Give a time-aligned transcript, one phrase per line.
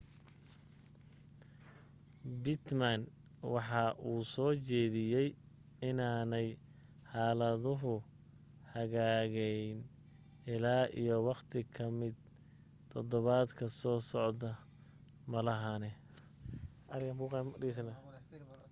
[2.43, 3.01] pittman
[3.53, 5.27] waxa uu soo jeediyay
[5.89, 6.47] inaanay
[7.11, 7.93] xaaladuhu
[8.73, 9.77] hagaagayn
[10.53, 12.15] illaa iyo waqti kamid
[12.91, 14.49] todobaadka soo socda
[15.31, 15.89] maahane